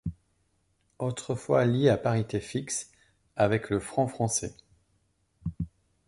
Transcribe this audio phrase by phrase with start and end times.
[0.97, 2.89] Autrefois lié à parité fixe
[3.35, 4.55] avec le franc français.